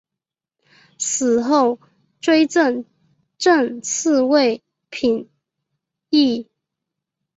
[0.97, 1.79] 死后
[2.21, 2.85] 追赠
[3.37, 5.29] 正四位品
[6.09, 6.47] 秩。